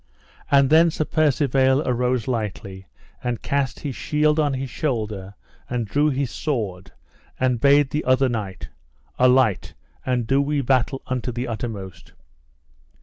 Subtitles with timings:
[0.49, 2.87] And then Sir Percivale arose lightly,
[3.23, 5.35] and cast his shield on his shoulder
[5.69, 6.91] and drew his sword,
[7.39, 8.69] and bade the other knight:
[9.19, 12.13] Alight, and do we battle unto the uttermost.